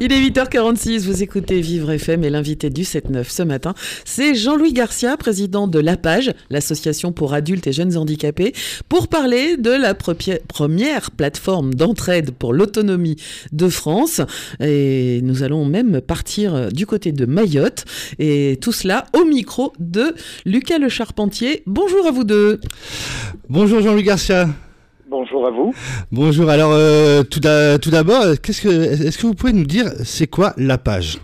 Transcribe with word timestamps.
Il 0.00 0.12
est 0.12 0.20
8h46, 0.20 1.06
vous 1.06 1.22
écoutez 1.22 1.60
Vivre 1.60 1.92
FM 1.92 2.24
et 2.24 2.30
l'invité 2.30 2.68
du 2.68 2.82
7-9 2.82 3.28
ce 3.28 3.42
matin, 3.44 3.74
c'est 4.04 4.34
Jean-Louis 4.34 4.72
Garcia, 4.72 5.16
président 5.16 5.68
de 5.68 5.78
l'APAGE, 5.78 6.32
l'association 6.50 7.12
pour 7.12 7.32
adultes 7.32 7.68
et 7.68 7.72
jeunes 7.72 7.96
handicapés, 7.96 8.52
pour 8.88 9.06
parler 9.06 9.56
de 9.56 9.70
la 9.70 9.94
première 9.94 11.12
plateforme 11.12 11.74
d'entraide 11.74 12.32
pour 12.32 12.52
l'autonomie 12.52 13.16
de 13.52 13.68
France. 13.68 14.20
Et 14.58 15.20
nous 15.22 15.44
allons 15.44 15.64
même 15.64 16.00
partir 16.00 16.72
du 16.72 16.86
côté 16.86 17.12
de 17.12 17.24
Mayotte 17.24 17.84
et 18.18 18.58
tout 18.60 18.72
cela 18.72 19.06
au 19.12 19.24
micro 19.24 19.72
de 19.78 20.14
Lucas 20.44 20.78
Le 20.78 20.88
Charpentier. 20.88 21.62
Bonjour 21.66 22.06
à 22.06 22.10
vous 22.10 22.24
deux. 22.24 22.60
Bonjour 23.48 23.80
Jean-Louis 23.80 24.02
Garcia. 24.02 24.48
Bonjour 25.16 25.46
à 25.46 25.50
vous. 25.50 25.72
Bonjour. 26.10 26.50
Alors, 26.50 26.72
euh, 26.72 27.22
tout 27.22 27.38
d'abord, 27.38 28.24
qu'est-ce 28.42 28.62
que, 28.62 28.68
est-ce 28.68 29.16
que 29.16 29.28
vous 29.28 29.34
pouvez 29.34 29.52
nous 29.52 29.64
dire, 29.64 29.84
c'est 30.02 30.26
quoi 30.26 30.54
la 30.56 30.76
page? 30.76 31.18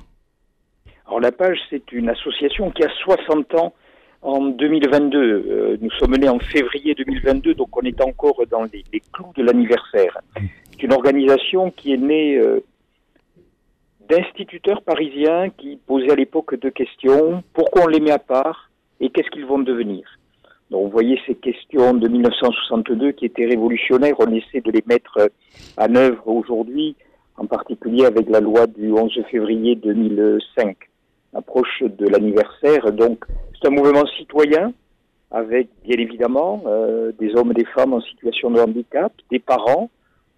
Alors, 1.08 1.18
la 1.18 1.32
page, 1.32 1.58
c'est 1.70 1.90
une 1.90 2.08
association 2.08 2.70
qui 2.70 2.84
a 2.84 2.88
60 3.02 3.52
ans 3.56 3.74
en 4.22 4.46
2022. 4.46 5.18
Euh, 5.18 5.76
nous 5.80 5.90
sommes 5.98 6.14
nés 6.14 6.28
en 6.28 6.38
février 6.38 6.94
2022, 6.94 7.54
donc 7.54 7.76
on 7.76 7.80
est 7.80 8.00
encore 8.00 8.40
dans 8.48 8.62
les, 8.62 8.84
clous 9.12 9.32
de 9.36 9.42
l'anniversaire. 9.42 10.18
C'est 10.70 10.84
une 10.84 10.92
organisation 10.92 11.72
qui 11.72 11.92
est 11.92 11.96
née 11.96 12.36
euh, 12.36 12.62
d'instituteurs 14.08 14.82
parisiens 14.82 15.50
qui 15.50 15.80
posaient 15.84 16.12
à 16.12 16.14
l'époque 16.14 16.54
deux 16.60 16.70
questions. 16.70 17.42
Pourquoi 17.52 17.82
on 17.86 17.88
les 17.88 17.98
met 17.98 18.12
à 18.12 18.20
part 18.20 18.70
et 19.00 19.10
qu'est-ce 19.10 19.30
qu'ils 19.30 19.46
vont 19.46 19.58
devenir? 19.58 20.19
Donc, 20.70 20.84
vous 20.84 20.90
voyez 20.90 21.20
ces 21.26 21.34
questions 21.34 21.94
de 21.94 22.08
1962 22.08 23.12
qui 23.12 23.26
étaient 23.26 23.46
révolutionnaires, 23.46 24.14
on 24.20 24.32
essaie 24.32 24.60
de 24.60 24.70
les 24.70 24.84
mettre 24.86 25.30
en 25.76 25.94
œuvre 25.96 26.28
aujourd'hui, 26.28 26.94
en 27.36 27.46
particulier 27.46 28.04
avec 28.04 28.28
la 28.28 28.40
loi 28.40 28.66
du 28.68 28.92
11 28.92 29.20
février 29.30 29.74
2005, 29.74 30.76
approche 31.34 31.82
de 31.82 32.06
l'anniversaire. 32.06 32.92
Donc, 32.92 33.24
c'est 33.60 33.66
un 33.66 33.72
mouvement 33.72 34.06
citoyen 34.16 34.72
avec, 35.32 35.68
bien 35.84 35.98
évidemment, 35.98 36.62
euh, 36.66 37.12
des 37.18 37.34
hommes 37.34 37.50
et 37.50 37.54
des 37.54 37.64
femmes 37.64 37.92
en 37.92 38.00
situation 38.00 38.50
de 38.50 38.60
handicap, 38.60 39.12
des 39.30 39.38
parents, 39.40 39.90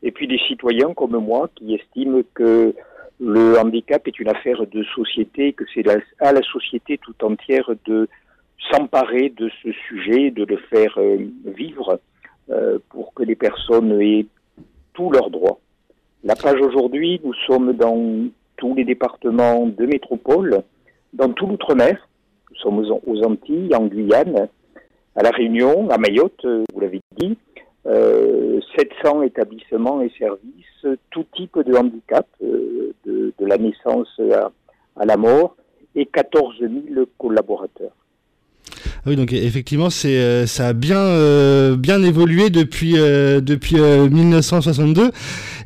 et 0.03 0.13
puis 0.13 0.27
des 0.29 0.39
citoyens 0.49 0.95
comme 0.95 1.17
moi 1.19 1.49
qui 1.55 1.75
estiment 1.75 2.23
que 2.35 2.75
le 3.21 3.59
handicap 3.59 4.07
est 4.09 4.19
une 4.19 4.29
affaire 4.29 4.67
de 4.67 4.83
société, 4.95 5.53
que 5.53 5.65
c'est 5.75 5.85
à 6.21 6.33
la 6.33 6.43
société 6.43 6.99
tout 6.99 7.15
entière 7.25 7.71
de 7.87 8.09
s'emparer 8.71 9.31
de 9.31 9.51
ce 9.63 9.73
sujet, 9.89 10.31
de 10.31 10.45
le 10.45 10.57
faire 10.57 10.95
euh, 10.99 11.19
vivre 11.45 12.01
euh, 12.51 12.79
pour 12.91 13.15
que 13.15 13.23
les 13.23 13.37
personnes 13.37 14.01
aient 14.01 14.27
tous 14.95 15.11
leurs 15.11 15.31
droits. 15.31 15.59
La 16.25 16.37
page 16.37 16.61
aujourd'hui, 16.61 17.21
nous 17.25 17.35
sommes 17.47 17.73
dans 17.73 18.29
tous 18.57 18.75
les 18.75 18.85
départements 18.85 19.67
de 19.67 19.87
métropole, 19.87 20.63
dans 21.13 21.33
tout 21.33 21.47
l'outre-mer. 21.47 22.09
Nous 22.51 22.57
sommes 22.57 23.01
aux 23.07 23.23
Antilles, 23.25 23.75
en 23.75 23.87
Guyane, 23.87 24.49
à 25.17 25.23
La 25.23 25.31
Réunion, 25.31 25.89
à 25.91 25.99
Mayotte, 25.99 26.47
vous 26.73 26.81
l'avez 26.81 27.01
dit. 27.17 27.37
Euh, 27.87 28.61
700 28.77 29.23
établissements 29.23 30.01
et 30.01 30.13
services, 30.17 30.99
tout 31.11 31.25
type 31.35 31.59
de 31.59 31.75
handicap, 31.75 32.27
euh, 32.43 32.93
de, 33.05 33.33
de, 33.37 33.47
la 33.47 33.59
naissance 33.59 34.09
à, 34.33 34.53
à 34.97 35.05
la 35.05 35.17
mort, 35.17 35.57
et 35.97 36.07
14 36.07 36.61
000 36.61 37.07
collaborateurs. 37.19 37.93
Ah 39.05 39.11
oui, 39.11 39.17
donc 39.17 39.33
effectivement, 39.33 39.91
c'est 39.91 40.17
euh, 40.17 40.47
ça 40.47 40.69
a 40.69 40.73
bien 40.75 40.97
euh, 40.97 41.75
bien 41.77 42.05
évolué 42.05 42.51
depuis 42.51 42.97
euh, 42.97 43.41
depuis 43.41 43.75
1962. 43.75 45.11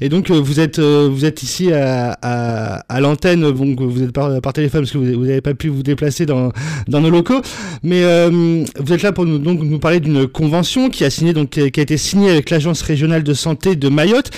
Et 0.01 0.09
donc 0.09 0.31
vous 0.31 0.59
êtes 0.59 0.79
vous 0.81 1.27
êtes 1.27 1.43
ici 1.43 1.71
à, 1.71 2.17
à, 2.23 2.77
à 2.89 3.01
l'antenne, 3.01 3.43
donc 3.53 3.83
vous 3.83 4.03
êtes 4.03 4.13
par, 4.13 4.41
par 4.41 4.55
téléphone 4.55 4.83
parce 4.83 4.93
que 4.93 4.99
vous 4.99 5.27
n'avez 5.27 5.43
pas 5.43 5.53
pu 5.53 5.69
vous 5.69 5.83
déplacer 5.83 6.25
dans 6.25 6.51
dans 6.89 7.03
nos 7.03 7.11
locaux, 7.11 7.43
mais 7.83 8.03
vous 8.31 8.93
êtes 8.93 9.03
là 9.03 9.13
pour 9.13 9.27
nous 9.27 9.39
donc 9.39 9.61
nous 9.63 9.79
parler 9.79 10.01
d'une 10.01 10.27
convention 10.27 10.89
qui 10.89 11.05
a 11.05 11.11
signé 11.11 11.35
donc 11.35 11.51
qui 11.51 11.61
a 11.61 11.83
été 11.83 11.97
signée 11.99 12.31
avec 12.31 12.49
l'agence 12.49 12.81
régionale 12.81 13.23
de 13.23 13.35
santé 13.35 13.77
de 13.77 13.89
Mayotte 13.91 14.31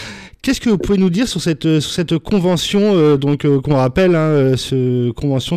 Qu'est-ce 0.42 0.60
que 0.60 0.70
vous 0.70 0.78
pouvez 0.78 0.98
nous 0.98 1.10
dire 1.10 1.26
sur 1.26 1.40
cette, 1.40 1.66
euh, 1.66 1.80
cette 1.80 2.16
convention, 2.18 2.80
euh, 2.80 3.16
donc 3.16 3.44
euh, 3.44 3.60
qu'on 3.60 3.74
rappelle, 3.74 4.14
hein, 4.14 4.54
convention 5.16 5.56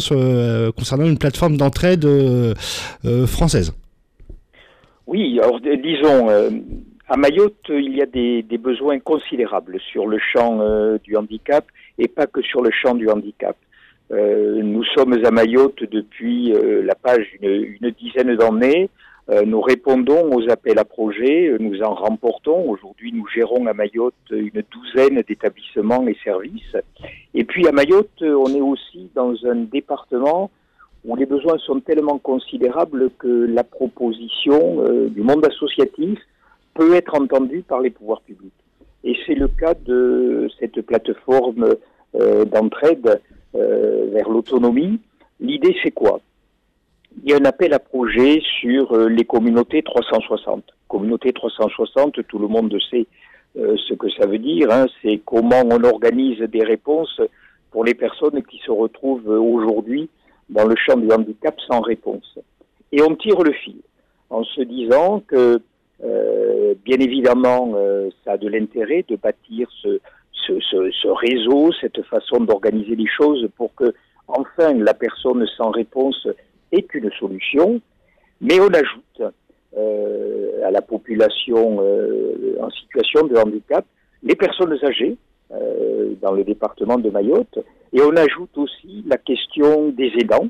concernant 0.75 1.05
une 1.05 1.19
plateforme 1.19 1.55
d'entraide 1.55 2.05
française? 3.27 3.73
Oui, 5.07 5.39
alors 5.39 5.59
disons, 5.59 6.29
à 7.07 7.17
Mayotte, 7.17 7.69
il 7.69 7.95
y 7.95 8.01
a 8.01 8.05
des, 8.05 8.43
des, 8.43 8.57
besoins 8.57 8.99
considérables 8.99 9.79
sur 9.91 10.07
le 10.07 10.17
champ 10.19 10.59
du 11.03 11.17
handicap 11.17 11.65
et 11.97 12.07
pas 12.07 12.27
que 12.27 12.41
sur 12.41 12.61
le 12.61 12.71
champ 12.71 12.95
du 12.95 13.09
handicap. 13.09 13.57
nous 14.09 14.83
sommes 14.95 15.19
à 15.23 15.31
Mayotte 15.31 15.83
depuis 15.91 16.53
la 16.83 16.95
page 16.95 17.25
une, 17.41 17.77
une 17.81 17.91
dizaine 17.91 18.35
d'années. 18.35 18.89
Euh, 19.29 19.43
nous 19.45 19.61
répondons 19.61 20.33
aux 20.33 20.49
appels 20.49 20.79
à 20.79 20.85
projets, 20.85 21.55
nous 21.59 21.81
en 21.83 21.93
remportons. 21.93 22.69
Aujourd'hui, 22.69 23.13
nous 23.13 23.27
gérons 23.27 23.65
à 23.67 23.73
Mayotte 23.73 24.13
une 24.31 24.63
douzaine 24.71 25.21
d'établissements 25.21 26.07
et 26.07 26.17
services. 26.23 26.75
Et 27.33 27.43
puis 27.43 27.67
à 27.67 27.71
Mayotte, 27.71 28.21
on 28.21 28.53
est 28.53 28.61
aussi 28.61 29.09
dans 29.13 29.33
un 29.45 29.55
département 29.55 30.49
où 31.05 31.15
les 31.15 31.25
besoins 31.25 31.57
sont 31.59 31.79
tellement 31.79 32.17
considérables 32.17 33.09
que 33.19 33.27
la 33.27 33.63
proposition 33.63 34.83
euh, 34.83 35.07
du 35.09 35.21
monde 35.21 35.45
associatif 35.45 36.19
peut 36.73 36.95
être 36.95 37.15
entendue 37.15 37.63
par 37.67 37.79
les 37.79 37.89
pouvoirs 37.89 38.21
publics. 38.21 38.53
Et 39.03 39.15
c'est 39.25 39.35
le 39.35 39.47
cas 39.47 39.73
de 39.73 40.47
cette 40.59 40.81
plateforme 40.81 41.75
euh, 42.15 42.45
d'entraide 42.45 43.21
vers 43.53 44.29
l'autonomie. 44.29 45.01
L'idée, 45.41 45.75
c'est 45.83 45.91
quoi? 45.91 46.21
Il 47.23 47.29
y 47.29 47.33
a 47.33 47.37
un 47.37 47.45
appel 47.45 47.73
à 47.73 47.79
projet 47.79 48.41
sur 48.59 48.93
euh, 48.93 49.07
les 49.07 49.25
communautés 49.25 49.83
360. 49.83 50.63
Communauté 50.87 51.31
360, 51.31 52.27
tout 52.27 52.39
le 52.39 52.47
monde 52.47 52.75
sait 52.89 53.05
euh, 53.57 53.75
ce 53.87 53.93
que 53.93 54.09
ça 54.09 54.25
veut 54.25 54.39
dire. 54.39 54.71
Hein. 54.71 54.87
C'est 55.01 55.21
comment 55.23 55.61
on 55.65 55.83
organise 55.83 56.39
des 56.39 56.63
réponses 56.63 57.21
pour 57.69 57.85
les 57.85 57.93
personnes 57.93 58.41
qui 58.43 58.59
se 58.65 58.71
retrouvent 58.71 59.29
aujourd'hui 59.29 60.09
dans 60.49 60.65
le 60.65 60.75
champ 60.75 60.97
du 60.97 61.11
handicap 61.11 61.55
sans 61.67 61.81
réponse. 61.81 62.39
Et 62.91 63.01
on 63.01 63.15
tire 63.15 63.41
le 63.41 63.53
fil 63.53 63.77
en 64.29 64.43
se 64.43 64.61
disant 64.61 65.21
que, 65.25 65.61
euh, 66.03 66.73
bien 66.83 66.97
évidemment, 66.99 67.73
ça 68.25 68.33
a 68.33 68.37
de 68.37 68.49
l'intérêt 68.49 69.05
de 69.07 69.15
bâtir 69.15 69.69
ce, 69.81 69.99
ce, 70.47 71.07
réseau, 71.07 71.71
cette 71.79 72.01
façon 72.03 72.41
d'organiser 72.41 72.95
les 72.95 73.07
choses 73.07 73.47
pour 73.55 73.73
que, 73.75 73.93
enfin, 74.27 74.73
la 74.73 74.93
personne 74.93 75.45
sans 75.55 75.69
réponse 75.69 76.27
est 76.71 76.93
une 76.93 77.11
solution, 77.19 77.81
mais 78.39 78.59
on 78.59 78.67
ajoute 78.67 79.33
euh, 79.77 80.65
à 80.65 80.71
la 80.71 80.81
population 80.81 81.77
euh, 81.81 82.57
en 82.59 82.69
situation 82.71 83.25
de 83.27 83.37
handicap 83.37 83.85
les 84.23 84.35
personnes 84.35 84.77
âgées 84.83 85.15
euh, 85.51 86.13
dans 86.21 86.33
le 86.33 86.43
département 86.43 86.97
de 86.97 87.09
Mayotte, 87.09 87.59
et 87.93 88.01
on 88.01 88.15
ajoute 88.15 88.57
aussi 88.57 89.03
la 89.07 89.17
question 89.17 89.89
des 89.89 90.11
aidants. 90.19 90.49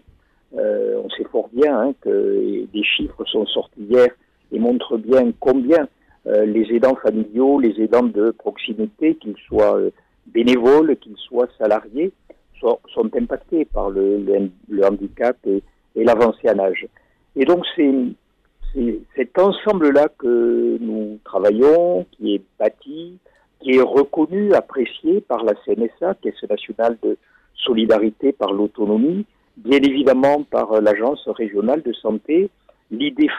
on 0.54 1.10
sait 1.12 1.24
fort 1.32 1.50
bien 1.54 1.80
hein, 1.80 1.94
que 2.02 2.66
des 2.74 2.84
chiffres 2.84 3.24
sont 3.26 3.46
sortis 3.46 3.84
hier 3.90 4.08
et 4.52 4.60
montrent 4.60 4.98
bien 4.98 5.32
combien 5.40 5.88
les 6.26 6.66
aidants 6.76 6.96
familiaux, 6.96 7.60
les 7.60 7.82
aidants 7.82 8.04
de 8.04 8.30
proximité, 8.32 9.16
qu'ils 9.16 9.38
soient 9.48 9.80
bénévoles, 10.28 10.98
qu'ils 10.98 11.18
soient 11.18 11.48
salariés, 11.58 12.12
sont, 12.60 12.80
impactés 13.16 13.66
par 13.66 13.90
le, 13.90 14.18
le, 14.18 14.52
le 14.70 14.86
handicap 14.86 15.36
et, 15.48 15.64
et 15.96 16.04
l'avancée 16.04 16.50
en 16.50 16.60
âge. 16.60 16.88
Et 17.36 17.46
donc 17.46 17.66
c'est 17.76 17.92
cet 19.16 19.38
ensemble-là 19.38 20.08
que 20.18 20.78
nous 20.80 21.20
travaillons, 21.26 22.06
qui 22.12 22.36
est 22.36 22.42
bâti, 22.58 23.18
qui 23.60 23.72
est 23.76 23.82
reconnu, 23.82 24.54
apprécié 24.54 25.22
par 25.22 25.44
la 25.44 25.54
CNSA, 25.66 26.16
Caisse 26.22 26.50
nationale 26.50 26.98
de 27.04 27.18
solidarité 27.56 28.32
par 28.32 28.54
l'autonomie, 28.54 29.26
bien 29.58 29.80
évidemment 29.80 30.44
par 30.44 30.82
l'Agence 30.82 31.28
régionale 31.28 31.82
de 31.84 31.94
santé. 31.94 32.50
L'idée 32.90 33.30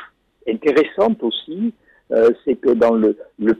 intéressante 0.48 1.22
aussi, 1.22 1.72
euh, 2.12 2.30
c'est 2.44 2.56
que 2.56 2.70
dans 2.70 2.94
le, 2.94 3.16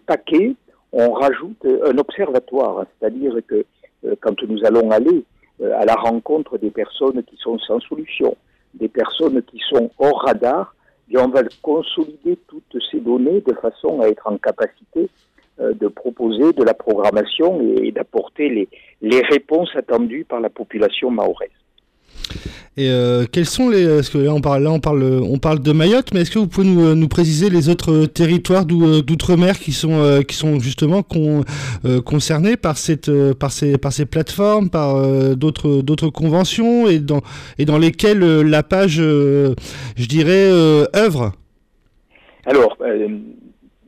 paquet, 0.07 0.55
on 0.93 1.13
rajoute 1.13 1.65
un 1.65 1.97
observatoire, 1.99 2.85
c'est-à-dire 2.99 3.35
que 3.47 3.65
euh, 4.05 4.15
quand 4.21 4.43
nous 4.43 4.65
allons 4.65 4.91
aller 4.91 5.25
euh, 5.61 5.73
à 5.79 5.85
la 5.85 5.95
rencontre 5.95 6.59
des 6.59 6.71
personnes 6.71 7.23
qui 7.25 7.37
sont 7.37 7.59
sans 7.59 7.81
solution, 7.81 8.37
des 8.75 8.89
personnes 8.89 9.43
qui 9.43 9.61
sont 9.71 9.91
hors 9.99 10.23
radar, 10.23 10.75
et 11.11 11.19
on 11.19 11.29
va 11.29 11.43
consolider 11.61 12.39
toutes 12.49 12.77
ces 12.91 13.01
données 13.01 13.41
de 13.41 13.53
façon 13.55 14.01
à 14.01 14.07
être 14.07 14.27
en 14.27 14.39
capacité 14.39 15.09
euh, 15.61 15.75
de 15.75 15.89
proposer 15.89 16.53
de 16.53 16.65
la 16.65 16.75
programmation 16.75 17.61
et, 17.61 17.93
d'apporter 17.93 18.49
les, 18.49 18.69
les 19.03 19.21
réponses 19.21 19.71
attendues 19.77 20.25
par 20.25 20.41
la 20.41 20.49
population 20.49 21.11
mahoraise. 21.11 21.51
Et 22.79 22.89
euh, 22.89 23.27
quels 23.31 23.45
sont 23.45 23.69
les 23.69 23.87
parce 23.87 24.09
que 24.09 24.17
là 24.17 24.33
on 24.33 24.41
parle 24.41 24.67
on 24.67 25.37
parle 25.37 25.61
de 25.61 25.73
Mayotte, 25.73 26.15
mais 26.15 26.23
est-ce 26.23 26.31
que 26.31 26.39
vous 26.39 26.47
pouvez 26.47 26.67
nous, 26.67 26.95
nous 26.95 27.09
préciser 27.09 27.51
les 27.51 27.69
autres 27.69 28.07
territoires 28.07 28.65
d'outre-mer 28.65 29.59
qui 29.59 29.73
sont 29.73 30.23
qui 30.27 30.35
sont 30.35 30.59
justement 30.59 31.03
con, 31.03 31.45
concernés 32.07 32.57
par 32.57 32.79
cette 32.79 33.11
par 33.35 33.53
ces 33.53 33.77
par 33.77 33.93
ces 33.93 34.07
plateformes, 34.07 34.71
par 34.71 34.97
d'autres 35.37 35.83
d'autres 35.83 36.09
conventions 36.09 36.89
et 36.89 36.99
dans 36.99 37.21
et 37.59 37.67
dans 37.67 37.77
lesquelles 37.77 38.21
la 38.41 38.63
page 38.63 38.97
je 38.97 39.55
dirais 40.09 40.49
œuvre? 40.97 41.33
Alors 42.47 42.79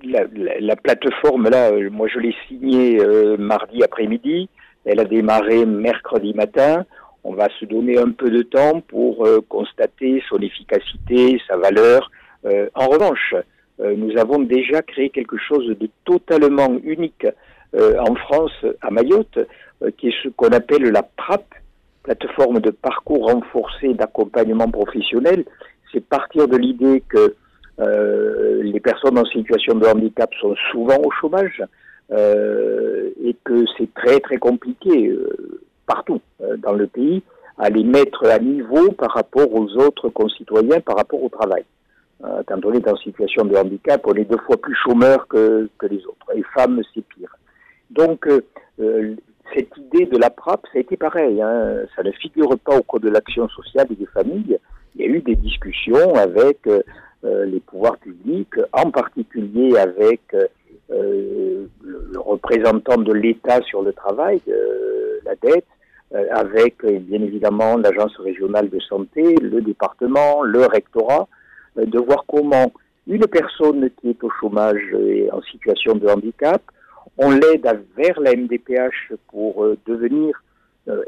la, 0.04 0.24
la, 0.60 0.76
plateforme 0.76 1.48
là, 1.48 1.70
moi 1.90 2.06
je 2.12 2.18
l'ai 2.18 2.34
signée 2.48 2.98
mardi 3.38 3.82
après-midi. 3.82 4.50
Elle 4.84 5.00
a 5.00 5.06
démarré 5.06 5.64
mercredi 5.64 6.34
matin 6.34 6.84
on 7.24 7.32
va 7.32 7.48
se 7.58 7.64
donner 7.64 7.98
un 7.98 8.10
peu 8.10 8.30
de 8.30 8.42
temps 8.42 8.80
pour 8.82 9.26
euh, 9.26 9.40
constater 9.48 10.22
son 10.28 10.38
efficacité, 10.38 11.40
sa 11.48 11.56
valeur. 11.56 12.10
Euh, 12.44 12.68
en 12.74 12.86
revanche, 12.86 13.34
euh, 13.80 13.94
nous 13.96 14.16
avons 14.18 14.38
déjà 14.40 14.82
créé 14.82 15.08
quelque 15.08 15.38
chose 15.38 15.66
de 15.66 15.88
totalement 16.04 16.78
unique 16.84 17.26
en 17.76 18.14
France, 18.14 18.52
à 18.82 18.92
Mayotte, 18.92 19.36
qui 19.98 20.06
est 20.06 20.14
ce 20.22 20.28
qu'on 20.28 20.50
appelle 20.50 20.84
la 20.92 21.02
PRAP, 21.02 21.42
plateforme 22.04 22.60
de 22.60 22.70
parcours 22.70 23.28
renforcé 23.28 23.94
d'accompagnement 23.94 24.68
professionnel. 24.68 25.44
C'est 25.92 26.04
partir 26.04 26.46
de 26.46 26.56
l'idée 26.56 27.02
que 27.08 27.34
les 28.62 28.78
personnes 28.78 29.18
en 29.18 29.24
situation 29.24 29.74
de 29.74 29.86
handicap 29.86 30.30
sont 30.40 30.54
souvent 30.70 30.98
au 31.04 31.10
chômage 31.20 31.64
et 32.12 33.36
que 33.42 33.64
c'est 33.76 33.92
très 33.92 34.20
très 34.20 34.36
compliqué 34.36 35.12
partout 35.86 36.20
euh, 36.40 36.56
dans 36.56 36.72
le 36.72 36.86
pays 36.86 37.22
à 37.58 37.70
les 37.70 37.84
mettre 37.84 38.26
à 38.26 38.38
niveau 38.38 38.90
par 38.92 39.12
rapport 39.12 39.52
aux 39.54 39.68
autres 39.76 40.08
concitoyens, 40.08 40.80
par 40.80 40.96
rapport 40.96 41.22
au 41.22 41.28
travail. 41.28 41.64
Euh, 42.24 42.42
quand 42.46 42.64
on 42.64 42.72
est 42.72 42.88
en 42.88 42.96
situation 42.96 43.44
de 43.44 43.56
handicap, 43.56 44.00
on 44.04 44.14
est 44.14 44.24
deux 44.24 44.38
fois 44.38 44.56
plus 44.56 44.74
chômeur 44.74 45.28
que, 45.28 45.68
que 45.78 45.86
les 45.86 46.04
autres. 46.06 46.26
Et 46.34 46.42
femmes, 46.54 46.82
c'est 46.92 47.04
pire. 47.06 47.36
Donc, 47.90 48.26
euh, 48.26 49.14
cette 49.54 49.76
idée 49.76 50.06
de 50.06 50.18
la 50.18 50.30
PRAP, 50.30 50.62
ça 50.72 50.78
a 50.78 50.80
été 50.80 50.96
pareil. 50.96 51.40
Hein. 51.40 51.84
Ça 51.94 52.02
ne 52.02 52.10
figure 52.12 52.58
pas 52.58 52.76
au 52.76 52.82
Code 52.82 53.02
de 53.02 53.10
l'action 53.10 53.48
sociale 53.48 53.86
et 53.90 53.94
des 53.94 54.06
familles. 54.06 54.58
Il 54.96 55.02
y 55.02 55.04
a 55.04 55.08
eu 55.08 55.20
des 55.20 55.36
discussions 55.36 56.14
avec 56.14 56.58
les 57.22 57.60
pouvoirs 57.60 57.96
publics, 57.98 58.54
en 58.72 58.90
particulier 58.90 59.76
avec 59.76 60.20
le, 60.88 61.68
représentant 62.16 62.98
de 62.98 63.12
l'État 63.12 63.60
sur 63.62 63.82
le 63.82 63.92
travail, 63.92 64.40
la 65.24 65.34
dette, 65.36 65.66
euh, 66.14 66.26
avec 66.30 66.84
euh, 66.84 66.98
bien 67.00 67.20
évidemment 67.22 67.76
l'agence 67.76 68.16
régionale 68.18 68.68
de 68.68 68.78
santé, 68.78 69.34
le 69.36 69.60
département, 69.62 70.42
le 70.42 70.64
rectorat, 70.66 71.26
euh, 71.78 71.86
de 71.86 71.98
voir 71.98 72.24
comment 72.28 72.72
une 73.08 73.26
personne 73.26 73.90
qui 74.00 74.10
est 74.10 74.22
au 74.22 74.30
chômage 74.38 74.82
et 75.00 75.28
en 75.32 75.42
situation 75.42 75.96
de 75.96 76.06
handicap, 76.06 76.62
on 77.18 77.30
l'aide 77.30 77.66
vers 77.96 78.20
la 78.20 78.36
MDPH 78.36 79.12
pour 79.28 79.66
devenir 79.86 80.42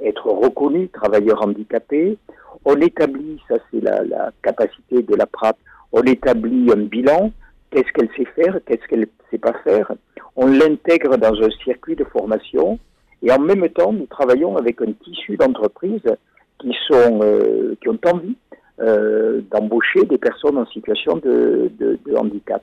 être 0.03 0.27
reconnu 0.27 0.89
travailleur 0.89 1.43
handicapé. 1.43 2.19
On 2.67 2.77
établit, 2.77 3.41
ça 3.49 3.55
c'est 3.71 3.81
la, 3.81 4.05
la, 4.05 4.31
capacité 4.43 5.03
de 5.03 5.15
la 5.15 5.27
PRAP, 5.27 5.57
on 5.93 6.03
établit 6.03 6.71
un 6.71 6.83
bilan, 6.83 7.33
qu'est-ce 7.71 7.91
qu'elle 7.93 8.11
sait 8.15 8.31
faire, 8.35 8.59
qu'est-ce 8.67 8.87
qu'elle 8.89 9.01
ne 9.01 9.07
sait 9.31 9.39
pas 9.39 9.55
faire. 9.65 9.91
On 10.37 10.47
l'intègre 10.47 11.17
dans 11.17 11.35
un 11.43 11.51
circuit 11.65 11.97
de 11.97 12.05
formation 12.05 12.79
et 13.23 13.33
en 13.33 13.39
même 13.39 13.69
temps, 13.71 13.93
nous 13.93 14.07
travaillons 14.07 14.57
avec 14.57 14.81
un 14.83 14.93
tissu 14.93 15.37
d'entreprises 15.37 16.17
qui 16.59 16.75
sont 16.89 17.21
euh, 17.23 17.75
qui 17.81 17.89
ont 17.89 17.99
envie 18.07 18.37
euh, 18.81 19.41
d'embaucher 19.51 20.05
des 20.05 20.19
personnes 20.19 20.59
en 20.59 20.67
situation 20.67 21.17
de, 21.17 21.71
de, 21.79 21.99
de 22.05 22.17
handicap. 22.17 22.63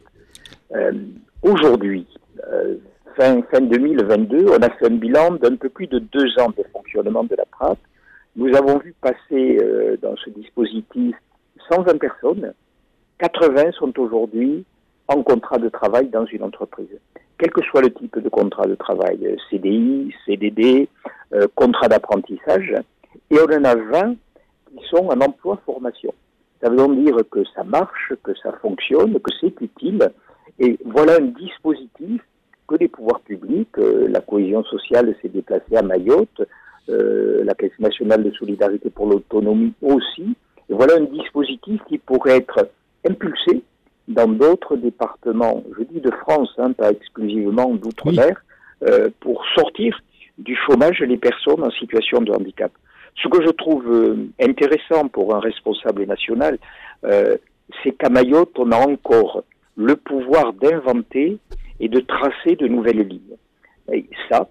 Euh, 0.75 0.91
Aujourd'hui, 1.43 2.07
euh, 2.53 2.75
fin, 3.17 3.41
fin 3.51 3.59
2022, 3.59 4.45
on 4.47 4.61
a 4.61 4.69
fait 4.69 4.85
un 4.85 4.95
bilan 4.95 5.31
d'un 5.31 5.57
peu 5.57 5.67
plus 5.67 5.87
de 5.87 5.99
deux 5.99 6.39
ans 6.39 6.53
de 6.57 6.63
fonctionnement 6.71 7.25
de 7.25 7.35
la 7.35 7.43
PRAP. 7.45 7.77
Nous 8.37 8.55
avons 8.55 8.77
vu 8.79 8.95
passer 9.01 9.57
euh, 9.61 9.97
dans 10.01 10.15
ce 10.15 10.29
dispositif 10.29 11.17
120 11.69 11.97
personnes. 11.99 12.53
80 13.19 13.73
sont 13.73 13.99
aujourd'hui 13.99 14.63
contrat 15.21 15.59
de 15.59 15.69
travail 15.69 16.07
dans 16.07 16.25
une 16.25 16.43
entreprise. 16.43 16.97
Quel 17.37 17.51
que 17.51 17.61
soit 17.63 17.81
le 17.81 17.93
type 17.93 18.17
de 18.17 18.29
contrat 18.29 18.65
de 18.65 18.75
travail, 18.75 19.19
euh, 19.25 19.35
CDI, 19.49 20.13
CDD, 20.25 20.87
euh, 21.33 21.47
contrat 21.55 21.87
d'apprentissage, 21.87 22.73
et 23.29 23.37
on 23.37 23.53
en 23.53 23.63
a 23.63 23.75
20 23.75 24.15
qui 24.77 24.85
sont 24.89 25.07
en 25.07 25.19
emploi-formation. 25.19 26.13
Ça 26.61 26.69
veut 26.69 26.77
donc 26.77 26.97
dire 26.97 27.17
que 27.29 27.43
ça 27.55 27.63
marche, 27.63 28.13
que 28.23 28.31
ça 28.41 28.53
fonctionne, 28.61 29.19
que 29.19 29.31
c'est 29.39 29.59
utile, 29.61 30.09
et 30.59 30.77
voilà 30.85 31.17
un 31.17 31.25
dispositif 31.25 32.21
que 32.67 32.75
les 32.75 32.87
pouvoirs 32.87 33.19
publics, 33.21 33.77
euh, 33.77 34.07
la 34.07 34.21
cohésion 34.21 34.63
sociale 34.63 35.13
s'est 35.21 35.29
déplacée 35.29 35.75
à 35.75 35.81
Mayotte, 35.81 36.41
la 36.87 37.53
Caisse 37.53 37.79
nationale 37.79 38.23
de 38.23 38.31
solidarité 38.31 38.89
pour 38.89 39.07
l'autonomie 39.07 39.73
aussi, 39.81 40.35
et 40.69 40.73
voilà 40.73 40.95
un 40.95 41.05
dispositif 41.05 41.81
qui 41.87 41.97
pourrait 41.97 42.37
être 42.37 42.69
impulsé 43.07 43.63
dans 44.07 44.27
d'autres 44.27 44.75
départements, 44.75 45.63
je 45.77 45.83
dis 45.83 46.01
de 46.01 46.11
France, 46.11 46.53
hein, 46.57 46.73
pas 46.73 46.91
exclusivement 46.91 47.73
d'outre-mer, 47.73 48.43
euh, 48.83 49.09
pour 49.21 49.43
sortir 49.55 49.97
du 50.37 50.55
chômage 50.55 50.99
les 50.99 51.17
personnes 51.17 51.63
en 51.63 51.71
situation 51.71 52.21
de 52.21 52.31
handicap. 52.31 52.71
Ce 53.21 53.27
que 53.27 53.41
je 53.43 53.51
trouve 53.51 53.87
euh, 53.87 54.27
intéressant 54.41 55.07
pour 55.07 55.35
un 55.35 55.39
responsable 55.39 56.05
national, 56.05 56.57
euh, 57.05 57.37
c'est 57.83 57.91
qu'à 57.91 58.09
Mayotte, 58.09 58.57
on 58.57 58.71
a 58.71 58.77
encore 58.77 59.43
le 59.75 59.95
pouvoir 59.95 60.53
d'inventer 60.53 61.37
et 61.79 61.87
de 61.87 61.99
tracer 61.99 62.55
de 62.55 62.67
nouvelles 62.67 63.07
lignes. 63.07 63.37
Et 63.91 64.09
ça, 64.29 64.47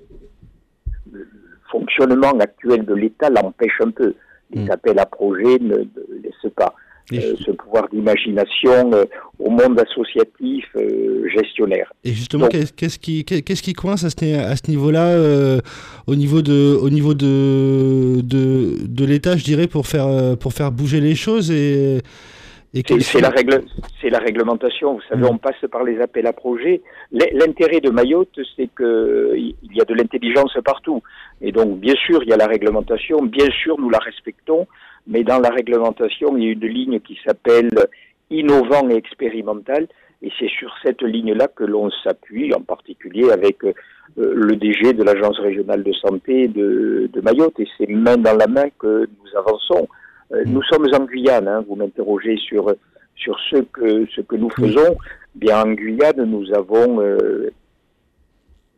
le 1.11 1.29
fonctionnement 1.71 2.33
actuel 2.39 2.85
de 2.85 2.95
l'État 2.95 3.29
l'empêche 3.31 3.81
un 3.81 3.91
peu. 3.91 4.15
Les 4.51 4.65
mmh. 4.65 4.71
appels 4.71 4.99
à 4.99 5.07
projets 5.07 5.59
ne, 5.61 5.79
ne 5.79 6.23
laissent 6.23 6.53
pas. 6.55 6.75
Euh, 7.13 7.35
ce 7.45 7.51
pouvoir 7.51 7.89
d'imagination 7.93 8.93
euh, 8.95 9.05
au 9.39 9.51
monde 9.51 9.79
associatif 9.79 10.65
euh, 10.77 11.29
gestionnaire. 11.29 11.93
Et 12.05 12.13
justement, 12.13 12.49
qu'est-ce 12.49 12.99
qui, 12.99 13.25
qu'est-ce 13.25 13.63
qui 13.63 13.73
coince 13.73 14.05
à 14.05 14.11
ce, 14.11 14.39
à 14.39 14.57
ce 14.57 14.71
niveau-là, 14.71 15.61
au 16.07 16.15
niveau 16.15 16.43
de, 16.43 16.79
au 16.81 16.91
niveau 16.91 17.15
de, 17.15 18.21
de, 18.23 18.87
de 18.87 19.05
l'État, 19.05 19.37
je 19.37 19.45
dirais, 19.45 19.67
pour 19.67 19.87
faire, 19.87 20.37
pour 20.39 20.53
faire 20.53 20.71
bouger 20.71 21.01
les 21.01 21.15
choses 21.15 21.51
et 21.51 22.03
c'est 23.01 23.21
la, 23.21 23.29
règle, 23.29 23.65
la 24.03 24.19
réglementation. 24.19 24.95
Vous 24.95 25.03
savez, 25.07 25.23
mm. 25.23 25.31
on 25.31 25.37
passe 25.37 25.61
par 25.71 25.85
les 25.85 26.01
appels 26.01 26.27
à 26.27 26.33
projets. 26.33 26.81
L'intérêt 27.11 27.81
de 27.81 27.91
Mayotte, 27.91 28.41
c'est 28.57 28.71
qu'il 28.75 29.55
y 29.75 29.81
a 29.81 29.85
de 29.85 29.95
l'intelligence 29.95 30.57
partout. 30.65 31.03
Et 31.43 31.53
donc, 31.53 31.79
bien 31.81 31.95
sûr, 32.07 32.23
il 32.23 32.31
y 32.31 32.33
a 32.33 32.37
la 32.39 32.47
réglementation. 32.47 33.23
Bien 33.23 33.51
sûr, 33.63 33.79
nous 33.79 33.91
la 33.91 33.99
respectons 33.99 34.67
mais 35.07 35.25
dans 35.25 35.39
la 35.39 35.51
réglementation, 35.51 36.37
il 36.37 36.45
y 36.45 36.49
a 36.49 36.53
une 36.53 36.67
ligne 36.67 37.01
qui 37.01 37.19
s'appelle 37.25 37.71
innovant 38.31 38.89
et 38.89 38.95
expérimental, 38.95 39.89
et 40.23 40.31
c'est 40.39 40.49
sur 40.49 40.73
cette 40.83 41.03
ligne-là 41.03 41.49
que 41.49 41.65
l'on 41.65 41.91
s'appuie, 42.05 42.55
en 42.55 42.61
particulier 42.61 43.31
avec 43.31 43.65
euh, 43.65 43.73
le 44.17 44.55
DG 44.57 44.93
de 44.93 45.03
l'Agence 45.03 45.39
régionale 45.41 45.83
de 45.83 45.93
santé 45.93 46.49
de, 46.49 47.11
de 47.13 47.21
Mayotte, 47.21 47.59
et 47.59 47.69
c'est 47.77 47.89
main 47.89 48.17
dans 48.17 48.37
la 48.37 48.47
main 48.47 48.69
que 48.79 49.07
nous 49.07 49.39
avançons. 49.39 49.89
Euh, 50.33 50.45
nous 50.47 50.63
sommes 50.63 50.87
en 50.95 51.05
Guyane, 51.05 51.49
hein, 51.49 51.65
vous 51.69 51.75
m'interrogez 51.75 52.37
sur, 52.37 52.73
sur 53.17 53.37
ce, 53.51 53.57
que, 53.57 54.07
ce 54.15 54.21
que 54.21 54.37
nous 54.37 54.51
faisons. 54.51 54.97
Bien, 55.35 55.63
en 55.63 55.73
Guyane, 55.73 56.25
nous 56.25 56.53
avons 56.55 57.01
euh, 57.01 57.51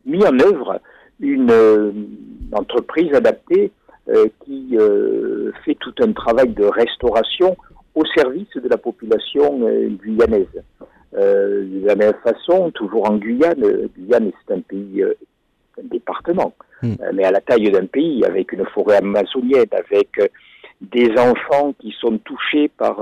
mis 0.05 0.25
en 0.25 0.39
œuvre 0.39 0.79
une 1.19 1.51
entreprise 2.51 3.13
adaptée 3.13 3.71
qui 4.43 4.77
euh, 4.79 5.51
fait 5.63 5.75
tout 5.75 5.93
un 5.99 6.11
travail 6.13 6.49
de 6.49 6.65
restauration 6.65 7.55
au 7.95 8.05
service 8.05 8.53
de 8.55 8.67
la 8.69 8.77
population 8.77 9.67
euh, 9.67 9.87
guyanaise. 9.89 10.63
de 11.13 11.85
la 11.85 11.95
même 11.95 12.13
façon, 12.23 12.71
toujours 12.71 13.09
en 13.09 13.15
Guyane, 13.17 13.89
Guyane 13.97 14.31
c'est 14.45 14.53
un 14.53 14.59
pays, 14.59 15.03
un 15.03 15.87
département, 15.89 16.53
hmm. 16.83 16.95
mais 17.13 17.23
à 17.23 17.31
la 17.31 17.41
taille 17.41 17.71
d'un 17.71 17.85
pays, 17.85 18.23
avec 18.25 18.51
une 18.51 18.65
forêt 18.65 18.97
amazonienne, 18.97 19.65
avec 19.71 20.09
des 20.81 21.09
enfants 21.17 21.73
qui 21.79 21.95
sont 21.99 22.17
touchés 22.19 22.67
par 22.67 23.01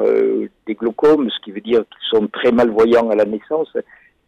des 0.68 0.76
glaucomes, 0.76 1.30
ce 1.32 1.40
qui 1.44 1.52
veut 1.52 1.62
dire 1.62 1.80
qu'ils 1.80 2.20
sont 2.20 2.28
très 2.28 2.52
malvoyants 2.52 3.10
à 3.10 3.16
la 3.16 3.26
naissance, 3.26 3.76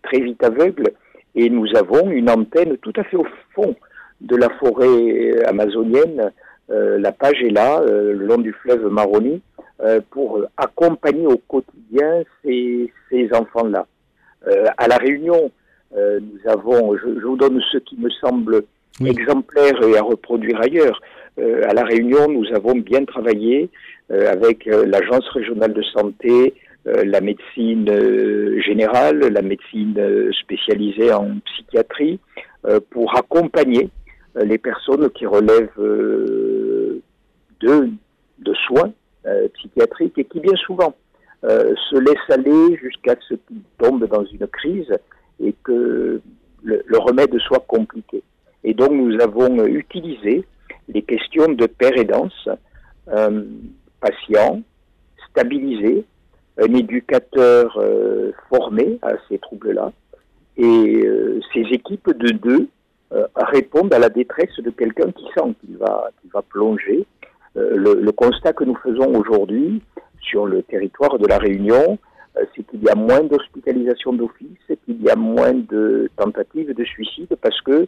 très 0.01 0.19
vite 0.19 0.43
aveugles, 0.43 0.91
et 1.35 1.49
nous 1.49 1.67
avons 1.75 2.09
une 2.09 2.29
antenne 2.29 2.77
tout 2.77 2.93
à 2.95 3.03
fait 3.03 3.17
au 3.17 3.27
fond 3.53 3.75
de 4.21 4.35
la 4.35 4.49
forêt 4.57 5.45
amazonienne 5.45 6.19
euh, 6.21 6.29
la 6.69 7.11
page 7.11 7.41
est 7.43 7.51
là, 7.51 7.79
euh, 7.81 8.13
le 8.13 8.25
long 8.25 8.37
du 8.37 8.53
fleuve 8.53 8.87
Maroni, 8.87 9.41
pour 10.09 10.39
accompagner 10.55 11.27
au 11.27 11.37
quotidien 11.37 12.23
ces, 12.41 12.91
ces 13.09 13.29
enfants-là. 13.33 13.85
à 14.77 14.87
la 14.87 14.95
Réunion, 14.95 15.51
nous 15.93 16.49
avons, 16.49 16.95
je, 16.95 17.19
je, 17.19 17.25
vous 17.25 17.35
donne 17.35 17.61
ce 17.73 17.79
qui 17.79 17.97
me 17.99 18.09
semble 18.09 18.63
oui. 19.01 19.09
exemplaire 19.09 19.73
et 19.83 19.97
à 19.97 20.01
reproduire 20.01 20.61
ailleurs. 20.61 21.01
à 21.37 21.73
la 21.73 21.83
Réunion, 21.83 22.29
nous 22.29 22.47
avons 22.55 22.75
bien 22.75 23.03
travaillé 23.03 23.69
avec 24.09 24.65
l'Agence 24.65 25.27
régionale 25.27 25.73
de 25.73 25.83
santé, 25.83 26.53
la 26.85 27.19
médecine 27.19 27.85
générale, 28.61 29.19
la 29.19 29.41
médecine 29.41 30.31
spécialisée 30.41 31.11
en 31.11 31.27
psychiatrie, 31.45 32.17
pour 32.91 33.13
accompagner 33.17 33.89
les 34.35 34.57
personnes 34.57 35.09
qui 35.11 35.25
relèvent 35.25 35.69
de, 35.77 37.01
de 37.61 38.53
soins 38.65 38.91
psychiatriques 39.53 40.17
et 40.17 40.25
qui 40.25 40.39
bien 40.39 40.55
souvent 40.55 40.93
se 41.43 41.97
laissent 41.97 42.29
aller 42.29 42.77
jusqu'à 42.77 43.15
ce 43.27 43.35
qu'ils 43.35 43.61
tombent 43.77 44.07
dans 44.07 44.25
une 44.25 44.47
crise 44.47 44.91
et 45.39 45.53
que 45.63 46.21
le, 46.63 46.97
remède 46.97 47.37
soit 47.39 47.63
compliqué. 47.67 48.23
Et 48.63 48.73
donc 48.73 48.91
nous 48.91 49.19
avons 49.21 49.65
utilisé 49.65 50.43
les 50.87 51.01
questions 51.01 51.51
de 51.51 51.65
père 51.67 51.95
aidance, 51.97 52.49
euh, 53.09 53.43
patient, 54.01 54.61
stabilisé, 55.29 56.05
un 56.57 56.73
éducateur 56.73 57.77
euh, 57.77 58.31
formé 58.49 58.97
à 59.01 59.13
ces 59.29 59.37
troubles-là, 59.39 59.91
et 60.57 61.03
euh, 61.05 61.39
ces 61.53 61.61
équipes 61.71 62.11
de 62.17 62.31
deux 62.31 62.67
euh, 63.13 63.27
répondent 63.35 63.93
à 63.93 63.99
la 63.99 64.09
détresse 64.09 64.55
de 64.57 64.69
quelqu'un 64.69 65.11
qui 65.11 65.25
sent 65.35 65.53
qu'il 65.61 65.77
va, 65.77 66.09
qu'il 66.21 66.31
va 66.31 66.41
plonger. 66.41 67.05
Le, 67.55 67.93
le, 67.93 68.11
constat 68.11 68.51
que 68.51 68.65
nous 68.65 68.75
faisons 68.75 69.15
aujourd'hui 69.17 69.81
sur 70.19 70.45
le 70.45 70.61
territoire 70.61 71.17
de 71.17 71.25
la 71.25 71.37
Réunion, 71.37 71.97
c'est 72.53 72.63
qu'il 72.63 72.83
y 72.83 72.89
a 72.89 72.95
moins 72.95 73.21
d'hospitalisation 73.21 74.11
d'office, 74.11 74.57
qu'il 74.83 75.01
y 75.01 75.09
a 75.09 75.15
moins 75.15 75.53
de 75.53 76.09
tentatives 76.17 76.73
de 76.73 76.83
suicide 76.83 77.33
parce 77.41 77.61
que 77.61 77.87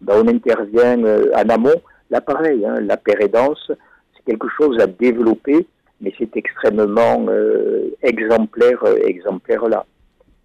ben, 0.00 0.22
on 0.22 0.28
intervient 0.28 1.02
en 1.34 1.48
amont. 1.48 1.80
Là, 2.10 2.20
pareil, 2.20 2.64
hein, 2.64 2.76
la 2.80 2.96
pérédance, 2.96 3.72
c'est 4.16 4.24
quelque 4.24 4.48
chose 4.56 4.78
à 4.80 4.86
développer, 4.86 5.66
mais 6.00 6.12
c'est 6.18 6.36
extrêmement 6.36 7.26
euh, 7.28 7.90
exemplaire, 8.02 8.82
exemplaire 9.04 9.68
là. 9.68 9.84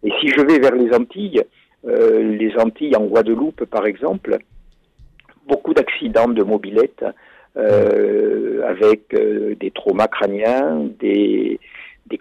Et 0.04 0.12
si 0.20 0.28
je 0.28 0.42
vais 0.42 0.60
vers 0.60 0.76
les 0.76 0.94
Antilles, 0.94 1.40
euh, 1.40 1.44
les 1.86 2.54
Antilles 2.58 2.96
en 2.96 3.06
Guadeloupe, 3.06 3.66
par 3.66 3.86
exemple, 3.86 4.38
beaucoup 5.48 5.74
d'accidents 5.74 6.30
de 6.30 6.44
mobilette 6.44 7.06
euh, 7.58 8.64
avec 8.68 9.14
des 9.14 9.72
traumas 9.72 10.08
crâniens, 10.08 10.88
des, 11.00 11.60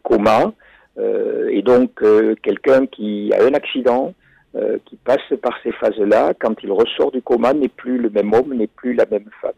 comas, 0.02 0.52
euh, 0.98 1.48
et 1.50 1.62
donc, 1.62 2.02
euh, 2.02 2.34
quelqu'un 2.42 2.86
qui 2.86 3.32
a 3.32 3.44
un 3.44 3.54
accident, 3.54 4.14
euh, 4.54 4.78
qui 4.84 4.96
passe 4.96 5.32
par 5.40 5.58
ces 5.62 5.72
phases-là, 5.72 6.34
quand 6.38 6.54
il 6.62 6.70
ressort 6.70 7.10
du 7.10 7.22
coma, 7.22 7.54
n'est 7.54 7.68
plus 7.68 7.98
le 7.98 8.10
même 8.10 8.32
homme, 8.32 8.54
n'est 8.54 8.66
plus 8.66 8.94
la 8.94 9.06
même 9.10 9.28
femme. 9.40 9.52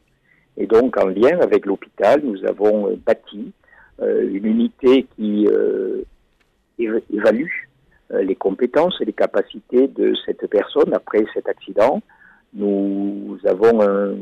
Et 0.56 0.66
donc, 0.66 0.96
en 0.96 1.08
lien 1.08 1.40
avec 1.40 1.66
l'hôpital, 1.66 2.20
nous 2.22 2.44
avons 2.46 2.96
bâti 3.04 3.52
une 4.00 4.44
unité 4.44 5.06
qui 5.14 5.48
évalue 6.78 7.50
les 8.10 8.34
compétences 8.34 9.00
et 9.00 9.04
les 9.04 9.12
capacités 9.12 9.88
de 9.88 10.14
cette 10.26 10.46
personne 10.48 10.92
après 10.94 11.24
cet 11.32 11.48
accident. 11.48 12.02
Nous 12.52 13.38
avons 13.44 13.82
un 13.82 14.14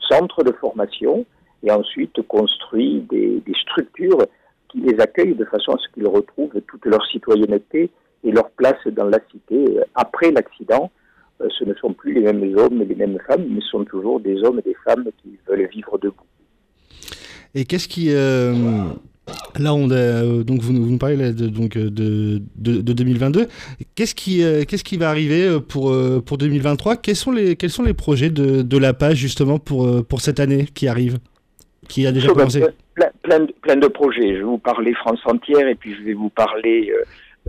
centre 0.00 0.42
de 0.42 0.52
formation 0.52 1.24
et 1.62 1.70
ensuite 1.70 2.20
construit 2.22 3.06
des, 3.10 3.42
structures 3.62 4.26
qui 4.68 4.80
les 4.80 5.00
accueillent 5.00 5.34
de 5.34 5.44
façon 5.44 5.72
à 5.72 5.78
ce 5.78 5.88
qu'ils 5.94 6.06
retrouvent 6.06 6.60
toute 6.68 6.84
leur 6.84 7.04
citoyenneté 7.06 7.90
et 8.22 8.30
leur 8.30 8.50
place 8.50 8.86
dans 8.88 9.06
la 9.06 9.18
cité. 9.30 9.78
Après 9.94 10.30
l'accident, 10.30 10.90
ce 11.40 11.64
ne 11.64 11.74
sont 11.74 11.92
plus 11.92 12.12
les 12.12 12.20
mêmes 12.20 12.56
hommes 12.58 12.82
et 12.82 12.84
les 12.84 12.94
mêmes 12.94 13.18
femmes, 13.26 13.46
mais 13.48 13.60
ce 13.60 13.68
sont 13.68 13.84
toujours 13.84 14.20
des 14.20 14.42
hommes 14.42 14.58
et 14.58 14.62
des 14.62 14.76
femmes 14.84 15.06
qui 15.22 15.38
veulent 15.48 15.68
vivre 15.68 15.98
debout. 15.98 16.26
Et 17.54 17.64
qu'est-ce 17.64 17.88
qui... 17.88 18.12
Euh, 18.12 18.52
là, 19.58 19.74
on 19.74 19.90
a, 19.90 20.42
donc 20.44 20.60
vous, 20.60 20.72
vous 20.74 20.90
nous 20.90 20.98
parlez 20.98 21.16
de, 21.16 21.46
donc, 21.46 21.76
de, 21.76 22.40
de, 22.56 22.80
de 22.80 22.92
2022. 22.92 23.46
Qu'est-ce 23.94 24.14
qui, 24.14 24.38
qu'est-ce 24.66 24.84
qui 24.84 24.96
va 24.96 25.08
arriver 25.08 25.58
pour, 25.68 25.94
pour 26.24 26.38
2023 26.38 26.96
quels 26.96 27.16
sont, 27.16 27.32
les, 27.32 27.56
quels 27.56 27.70
sont 27.70 27.82
les 27.82 27.94
projets 27.94 28.30
de, 28.30 28.62
de 28.62 28.78
la 28.78 28.92
page 28.92 29.16
justement 29.16 29.58
pour, 29.58 30.04
pour 30.06 30.20
cette 30.20 30.40
année 30.40 30.66
qui 30.74 30.88
arrive 30.88 31.18
Qui 31.88 32.06
a 32.06 32.12
déjà 32.12 32.28
commencé? 32.28 32.64
Plein, 32.94 33.10
plein, 33.22 33.40
de, 33.40 33.52
plein 33.62 33.76
de 33.76 33.88
projets. 33.88 34.34
Je 34.34 34.38
vais 34.38 34.42
vous 34.42 34.58
parler 34.58 34.94
France 34.94 35.20
entière 35.24 35.66
et 35.68 35.74
puis 35.74 35.94
je 35.94 36.02
vais 36.02 36.14
vous 36.14 36.30
parler 36.30 36.92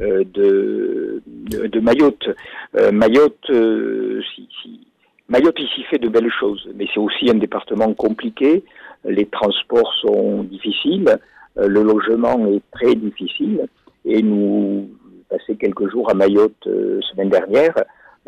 euh, 0.01 0.25
de, 0.34 1.22
de, 1.25 1.67
de, 1.67 1.79
Mayotte. 1.79 2.27
Euh, 2.75 2.91
Mayotte, 2.91 3.50
euh, 3.50 4.22
si, 4.36 4.50
si, 4.62 4.82
Mayotte 5.29 5.58
ici 5.58 5.84
fait 5.89 6.00
de 6.00 6.10
belles 6.10 6.32
choses, 6.38 6.67
mais 6.75 6.86
c'est 6.94 7.00
aussi 7.00 7.29
un 7.29 7.36
département 7.36 7.94
compliqué. 7.94 8.65
Les 9.05 9.25
transports 9.25 9.94
sont 10.01 10.44
difficiles, 10.44 11.08
euh, 11.08 11.15
le 11.55 11.83
logement 11.83 12.47
est 12.47 12.62
très 12.71 12.95
difficile 12.95 13.67
et 14.03 14.21
nous 14.21 14.89
passé 15.29 15.55
quelques 15.55 15.89
jours 15.89 16.09
à 16.09 16.13
Mayotte 16.13 16.67
euh, 16.67 17.01
semaine 17.01 17.29
dernière. 17.29 17.74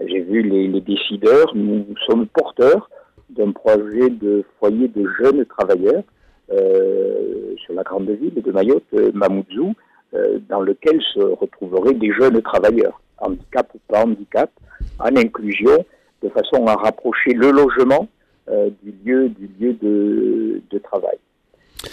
J'ai 0.06 0.22
vu 0.22 0.42
les, 0.42 0.68
les 0.68 0.82
décideurs. 0.82 1.56
Nous 1.56 1.86
sommes 2.08 2.28
porteurs 2.28 2.90
d'un 3.30 3.52
projet 3.52 4.10
de 4.10 4.44
foyer 4.60 4.88
de 4.88 5.08
jeunes 5.20 5.46
travailleurs 5.46 6.04
euh, 6.52 7.56
sur 7.58 7.74
la 7.74 7.84
grande 7.84 8.10
ville 8.10 8.42
de 8.42 8.52
Mayotte, 8.52 8.84
euh, 8.94 9.12
Mamoudzou, 9.14 9.74
euh, 10.14 10.40
dans 10.48 10.62
lequel 10.62 11.02
se 11.14 11.20
retrouveraient 11.20 11.94
des 11.94 12.12
jeunes 12.14 12.42
travailleurs, 12.42 13.02
handicap 13.18 13.70
ou 13.76 13.80
pas 13.88 14.04
handicap, 14.04 14.50
en 15.00 15.16
inclusion, 15.16 15.86
de 16.24 16.30
façon 16.30 16.66
à 16.68 16.76
rapprocher 16.76 17.34
le 17.34 17.52
logement 17.52 18.08
du 18.82 18.94
lieu, 19.04 19.28
du 19.28 19.50
lieu 19.60 19.74
de, 19.74 20.62
de 20.70 20.78
travail. 20.80 21.18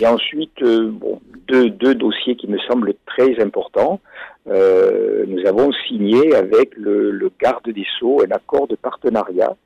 Et 0.01 0.07
ensuite, 0.07 0.63
euh, 0.63 0.91
bon, 0.91 1.21
deux, 1.47 1.71
deux, 1.71 1.95
dossiers 1.95 2.37
qui 2.37 2.49
me 2.49 2.59
semblent 2.59 2.95
très 3.07 3.41
importants. 3.41 4.01
Euh, 4.47 5.25
nous 5.27 5.47
avons 5.47 5.73
signé 5.87 6.35
avec 6.35 6.77
le, 6.77 7.11
le, 7.11 7.31
garde 7.41 7.69
des 7.69 7.87
Sceaux 7.97 8.23
un 8.23 8.31
accord 8.31 8.67
de 8.67 8.77
partenariat 8.77 9.57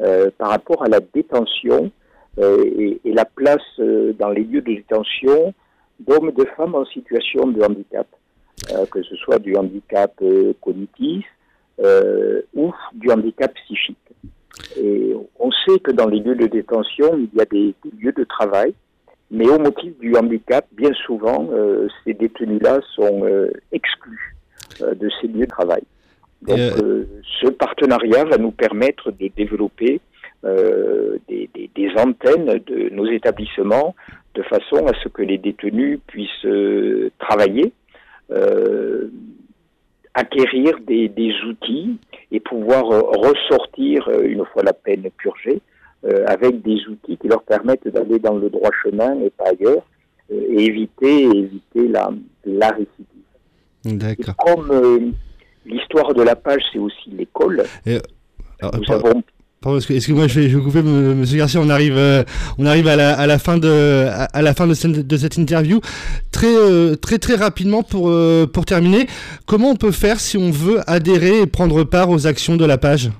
euh, 0.00 0.30
par 0.38 0.50
rapport 0.50 0.82
à 0.82 0.88
la 0.88 1.00
détention 1.00 1.90
et, 2.36 3.00
et, 3.04 3.12
la 3.12 3.24
place 3.24 3.62
dans 3.78 4.30
les 4.30 4.42
lieux 4.42 4.60
de 4.60 4.74
détention 4.74 5.54
d'hommes 6.00 6.30
et 6.30 6.32
de 6.32 6.44
femmes 6.56 6.74
en 6.74 6.84
situation 6.86 7.46
de 7.46 7.62
handicap, 7.62 8.08
que 8.90 9.02
ce 9.04 9.14
soit 9.14 9.38
du 9.38 9.54
handicap 9.54 10.12
cognitif 10.60 11.24
ou 11.78 12.72
du 12.94 13.08
handicap 13.12 13.54
psychique. 13.54 13.96
Et 14.76 15.14
on 15.38 15.52
sait 15.52 15.78
que 15.78 15.92
dans 15.92 16.08
les 16.08 16.18
lieux 16.18 16.34
de 16.34 16.48
détention, 16.48 17.16
il 17.16 17.38
y 17.38 17.40
a 17.40 17.44
des 17.44 17.72
lieux 18.00 18.10
de 18.10 18.24
travail 18.24 18.74
mais 19.34 19.48
au 19.48 19.58
motif 19.58 19.98
du 19.98 20.14
handicap, 20.16 20.64
bien 20.72 20.92
souvent, 21.04 21.48
euh, 21.52 21.88
ces 22.04 22.14
détenus-là 22.14 22.78
sont 22.94 23.24
euh, 23.24 23.50
exclus 23.72 24.36
euh, 24.80 24.94
de 24.94 25.10
ces 25.20 25.26
lieux 25.26 25.46
de 25.46 25.50
travail. 25.50 25.82
Donc, 26.42 26.58
ce 27.40 27.48
partenariat 27.48 28.24
va 28.24 28.36
nous 28.36 28.50
permettre 28.50 29.10
de 29.10 29.28
développer 29.34 29.98
des, 30.42 31.48
des, 31.54 31.70
des, 31.74 31.90
antennes 31.96 32.60
de 32.66 32.90
nos 32.90 33.06
établissements 33.06 33.94
de 34.34 34.42
façon 34.42 34.86
à 34.86 34.92
ce 35.02 35.08
que 35.08 35.22
les 35.22 35.38
détenus 35.38 36.00
puissent 36.06 36.46
travailler, 37.18 37.72
acquérir 40.12 40.74
des, 40.86 41.08
des, 41.08 41.32
outils 41.48 41.96
et 42.30 42.40
pouvoir 42.40 42.84
ressortir, 42.88 44.10
une 44.22 44.44
fois 44.44 44.64
la 44.64 44.74
peine 44.74 45.08
purgée, 45.16 45.62
euh, 46.06 46.24
avec 46.26 46.62
des 46.62 46.78
outils 46.88 47.16
qui 47.16 47.28
leur 47.28 47.42
permettent 47.42 47.88
d'aller 47.88 48.18
dans 48.18 48.36
le 48.36 48.50
droit 48.50 48.70
chemin 48.82 49.18
et 49.20 49.30
pas 49.30 49.50
ailleurs, 49.50 49.82
euh, 50.32 50.40
et 50.50 50.64
éviter, 50.64 51.24
éviter 51.24 51.88
la, 51.88 52.10
la 52.44 52.70
récidive. 52.70 53.06
D'accord. 53.84 54.36
Comme 54.36 54.70
euh, 54.70 54.98
l'histoire 55.66 56.14
de 56.14 56.22
la 56.22 56.36
page, 56.36 56.62
c'est 56.72 56.78
aussi 56.78 57.10
l'école, 57.10 57.64
nous 57.86 58.92
avons 58.94 59.22
Pardon, 59.60 59.78
excusez-moi, 59.78 60.26
je 60.26 60.40
vais, 60.40 60.48
je 60.50 60.58
vais 60.58 60.62
couper, 60.62 60.82
Monsieur 60.82 61.38
Garcia. 61.38 61.58
On 61.58 61.70
arrive, 61.70 61.96
euh, 61.96 62.22
on 62.58 62.66
arrive 62.66 62.86
à 62.86 62.96
la, 62.96 63.18
à 63.18 63.26
la 63.26 63.38
fin 63.38 63.56
de, 63.56 64.06
à, 64.10 64.24
à 64.24 64.42
la 64.42 64.52
fin 64.52 64.66
de 64.66 64.74
cette, 64.74 65.06
de 65.06 65.16
cette 65.16 65.38
interview. 65.38 65.80
Très, 66.32 66.54
euh, 66.54 66.96
très, 66.96 67.16
très 67.16 67.34
rapidement 67.34 67.82
pour, 67.82 68.10
euh, 68.10 68.46
pour 68.46 68.66
terminer. 68.66 69.06
Comment 69.46 69.70
on 69.70 69.76
peut 69.76 69.90
faire 69.90 70.20
si 70.20 70.36
on 70.36 70.50
veut 70.50 70.80
adhérer 70.86 71.40
et 71.40 71.46
prendre 71.46 71.82
part 71.82 72.10
aux 72.10 72.26
actions 72.26 72.56
de 72.56 72.64
la 72.66 72.76
page? 72.76 73.10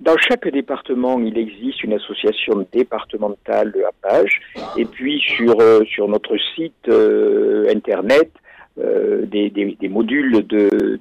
Dans 0.00 0.16
chaque 0.18 0.46
département, 0.48 1.18
il 1.20 1.38
existe 1.38 1.82
une 1.82 1.94
association 1.94 2.66
départementale 2.72 3.72
de 3.72 3.80
la 3.80 3.92
page, 4.02 4.40
et 4.76 4.84
puis 4.84 5.20
sur 5.20 5.58
euh, 5.60 5.84
sur 5.84 6.06
notre 6.08 6.36
site 6.54 6.88
euh, 6.88 7.72
internet, 7.74 8.30
euh, 8.78 9.24
des, 9.24 9.88
modules 9.88 10.46
de, 10.46 11.00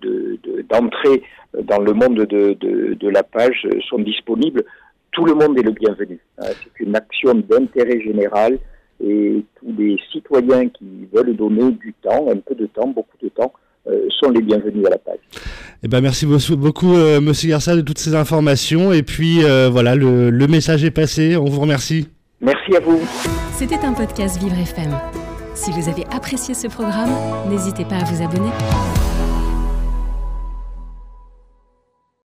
d'entrée 0.70 1.24
de, 1.54 1.62
dans 1.62 1.80
le 1.80 1.92
monde 1.92 2.25
de, 2.25 3.10
la 3.10 3.24
page 3.24 3.68
sont 3.90 4.00
disponibles. 4.00 4.64
Tout 5.12 5.25
le 5.25 5.34
monde 5.34 5.58
est 5.58 5.64
le 5.64 5.72
bienvenu. 5.72 6.20
C'est 6.40 6.80
une 6.80 6.96
action 6.96 7.34
d'intérêt 7.36 8.02
général 8.02 8.60
et 9.04 9.44
tous 9.60 9.74
les 9.78 9.98
citoyens 10.12 10.70
qui 10.70 11.08
veulent 11.14 11.36
donner 11.36 11.72
du 11.72 11.94
temps, 12.02 12.30
un 12.30 12.38
peu 12.38 12.56
de 12.56 12.66
temps, 12.66 12.88
beaucoup 12.88 13.18
de 13.22 13.28
temps, 13.30 13.52
sont 14.20 14.30
les 14.32 14.42
bienvenus 14.42 14.86
à 14.88 14.89
la 14.92 14.98
page. 14.98 15.18
Eh 15.84 15.88
ben 15.88 16.01
merci 16.01 16.25
beaucoup, 16.25 16.96
euh, 16.96 17.22
Monsieur 17.22 17.50
Garcia, 17.50 17.75
de 17.75 17.82
toutes 17.82 18.00
ces 18.00 18.15
informations. 18.15 18.92
Et 18.92 19.04
puis 19.04 19.44
euh, 19.44 19.70
voilà, 19.72 19.96
le, 19.96 20.30
le 20.30 20.48
message 20.48 20.84
est 20.84 20.92
passé. 20.92 21.36
On 21.38 21.46
vous 21.46 21.62
remercie. 21.62 22.08
Merci 22.42 22.75
à 22.75 22.80
vous. 22.80 23.00
C'était 23.54 23.80
un 23.84 23.94
podcast 23.94 24.39
Vivre 24.42 24.58
FM. 24.58 24.92
Si 25.54 25.72
vous 25.72 25.88
avez 25.89 26.04
apprécié 26.13 26.54
ce 26.54 26.68
programme, 26.68 27.12
n'hésitez 27.50 27.86
pas 27.86 27.96
à 27.96 28.04
vous 28.04 28.24
abonner. 28.24 28.50